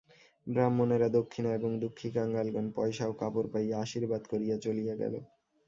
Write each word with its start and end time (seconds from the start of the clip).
ব্রাহ্মণেরা 0.47 1.07
দক্ষিণা 1.17 1.49
এবং 1.53 1.71
দুঃখীকাঙালগণ 1.81 2.65
পয়সা 2.75 3.03
ও 3.07 3.19
কাপড় 3.21 3.47
পাইয়া 3.53 3.75
আশীর্বাদ 3.79 4.21
করিয়া 4.31 4.55
চলিয়া 4.65 4.95
গেল। 5.01 5.13